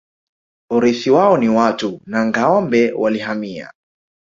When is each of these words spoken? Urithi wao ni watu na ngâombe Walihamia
Urithi 0.69 1.09
wao 1.11 1.37
ni 1.37 1.49
watu 1.49 2.01
na 2.05 2.25
ngâombe 2.25 2.91
Walihamia 2.91 3.71